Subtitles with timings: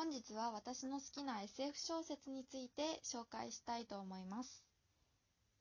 [0.00, 4.64] 本日は私の好きな SF 小説について紹介したいと思います。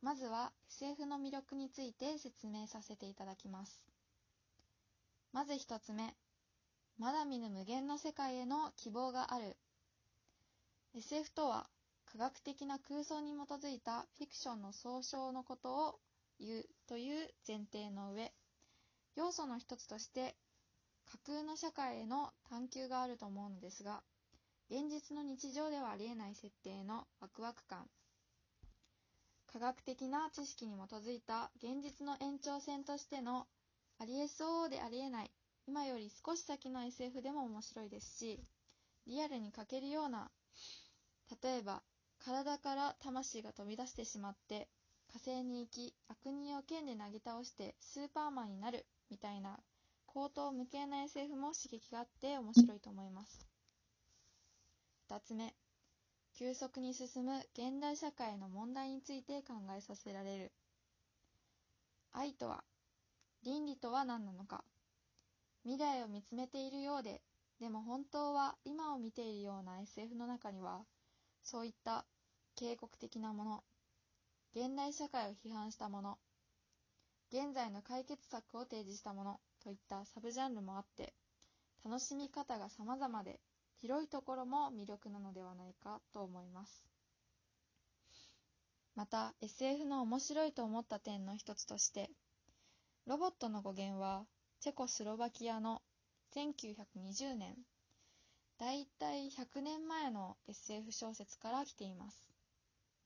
[0.01, 3.85] まずは SF の魅力について説明させていただきます。
[5.33, 6.15] まず一つ目、
[6.97, 9.57] まだ見ぬ無限の世界への希望がある。
[10.95, 11.67] SF とは
[12.05, 15.99] 科学的な空想に基づいたフィクションの総称のことを
[16.39, 18.31] 言うという前提の上、
[19.17, 20.37] 要素の一つとして
[21.11, 24.01] 架空の社会への探求があると思うのですが、
[24.71, 27.89] 現実の日常ではありえない設定のワクワク感、
[29.47, 33.47] 科学的な知識に基づいた現実の延長線としての
[33.97, 35.31] ありえそうでありえない、
[35.67, 38.39] 今より少し先の SF でも面白いですし、
[39.07, 40.29] リアルに欠けるような、
[41.41, 41.81] 例えば
[42.19, 44.67] 体から魂が飛び出してしまって
[45.11, 49.59] 火星に行き悪人を剣でなぎ倒してスーパーマンになるみたいな
[50.05, 53.58] 口頭無形な SF も刺激があって面白いと思います。
[55.09, 55.55] 2つ目。
[56.37, 60.51] 急速に進む現代社会の問題について考えさせられる。
[62.11, 62.63] 愛とは
[63.43, 64.63] 倫理とは何なのか。
[65.63, 67.21] 未来を見つめているようで
[67.59, 70.81] でも本当は今を見ているような SF の中には
[71.43, 72.05] そういった
[72.55, 73.63] 警告的なもの、
[74.53, 76.17] 現代社会を批判したもの、
[77.31, 81.13] 現在の解決策を提示したものといったサブジャンルもあって、
[81.83, 83.39] 楽しみ方が様々で、
[83.81, 86.85] 広いところも魅力なのではないかと思います。
[88.95, 92.09] また SF の面白いと思った点の一つとして、
[93.05, 94.25] ロボットの語源は
[94.59, 95.81] チェコスロバキアの
[96.35, 97.55] 1920年
[98.59, 102.27] だいたい100年前の SF 小説から来ています。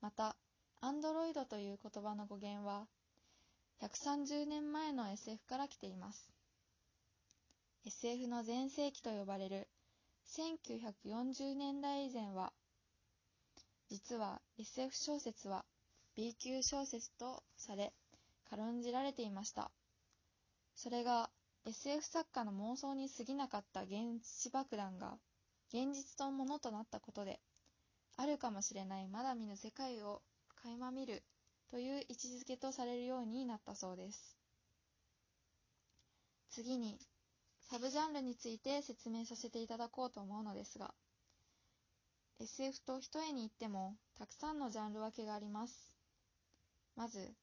[0.02, 0.36] また、
[0.82, 2.88] アンドロイドという言葉の語源は、
[3.80, 6.34] 130年前の SF から来ています。
[7.86, 9.68] SF の全盛期と呼ばれる
[10.36, 12.54] 1940年代以前は、
[13.90, 15.64] 実は SF 小説は
[16.16, 17.94] B 級小説とされ、
[18.50, 19.70] 軽んじられていました。
[20.76, 21.30] それが
[21.66, 25.20] SF 作家の妄想に過ぎなかった原子爆弾が
[25.72, 27.40] 現実のものとなったことで、
[28.18, 30.24] あるかもしれないまだ見ぬ世界を
[30.64, 31.22] 垣間見る
[31.70, 34.36] という位置づけとされるようになったそうです。
[36.50, 36.98] 次に、
[37.74, 40.94] サブジャンルについて説明させていただこうと思うのですが、
[42.40, 45.96] SF と一重に言ってもたくさんのジャンル分けがあります。
[46.96, 47.34] まず、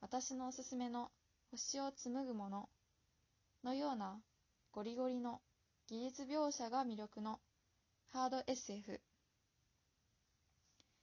[0.00, 1.10] 私のおすすめの
[1.50, 2.70] 星を紡ぐもの
[3.62, 4.22] のような
[4.72, 5.42] ゴリゴリの
[5.86, 7.38] 技術描写が魅力の
[8.10, 9.02] ハード SF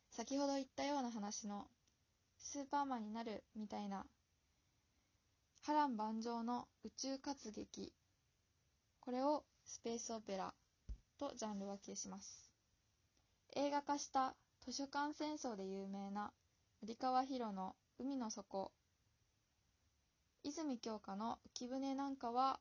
[0.09, 1.67] 先ほど言ったような話の
[2.39, 4.07] スーパーマンになるみたいな
[5.67, 7.93] 波乱万丈の宇宙活劇
[9.09, 10.53] これをスペースオペラ
[11.17, 12.51] とジャンル分けします
[13.55, 16.31] 映画化した図書館戦争で有名な
[16.83, 18.71] 森川博の海の底
[20.43, 22.59] 泉鏡花の浮舟なんかは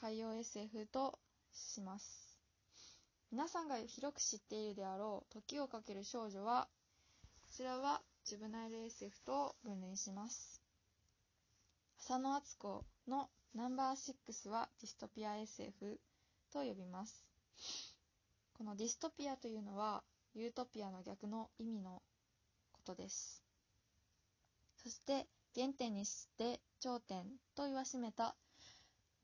[0.00, 1.18] 海洋 SF と
[1.52, 2.38] します。
[3.32, 6.68] 皆さんが広く知っているであろう時をかける少女は、
[7.40, 10.62] こちらはジュブナイル SF と分類します。
[11.98, 16.00] 浅野敦子のナンバー6はディストピア SF
[16.50, 17.26] と呼びます。
[18.54, 20.02] このディストピアというのは
[20.34, 22.02] ユートピアの逆の意味の
[22.72, 23.42] ことです。
[24.82, 27.24] そして原点にして頂点
[27.54, 28.34] と言わしめた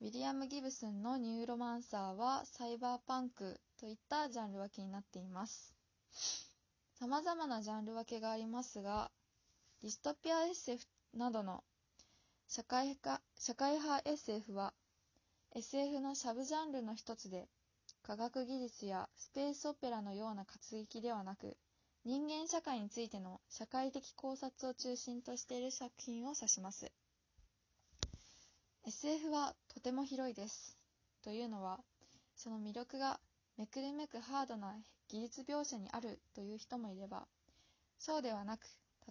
[0.03, 5.75] ウィリアム・ギブスンのニューロマンサーはサイバーパンクといったジャンル分けになっています。
[7.01, 9.11] 様々なジャンル分けがありますが、
[9.81, 10.85] ディストピア SF
[11.15, 11.65] などの
[12.51, 14.73] 社会化社会派 SF は
[15.55, 17.47] SF のサブジャンルの一つで、
[18.03, 21.59] 科学技術やスペースオペラのような活劇ではなく、
[22.07, 26.91] 人間社会についての社会的考察を中心としている作品を指します。
[28.87, 30.79] SF はとても広いです。
[31.23, 31.81] というのは、
[32.35, 33.21] その魅力が
[33.59, 34.75] めくるめくハードな
[35.09, 37.27] 技術描写にあるという人もいれば、
[37.99, 38.67] そうではなく、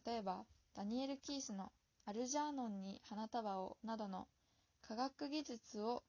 [0.08, 0.44] 例えば
[0.74, 1.72] ダニエル・キースの
[2.10, 4.30] アルジャーノンに花束をなどの
[4.88, 6.04] 科学技術を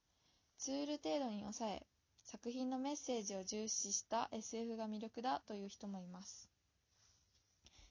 [0.57, 1.83] ツール程度に抑え、
[2.25, 6.49] 作品のメッセージを重視した SF が魅力だという人もいます。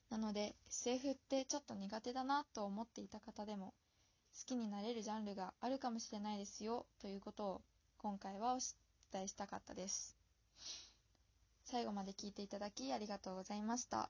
[0.10, 3.74] なので SF ってちょっと苦手だなと思っていた方でも
[4.40, 7.62] 好きになれるジャンルがあるかもしれないですよということを
[7.98, 8.60] 今回はお
[9.12, 10.16] 伝えしたかったです。
[11.66, 14.10] 最後まで聞いていただきありがとうございました。